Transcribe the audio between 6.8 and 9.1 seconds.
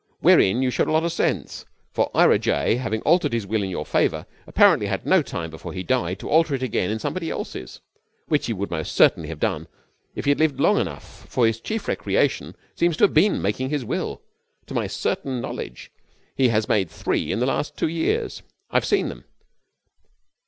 in somebody else's, which he would most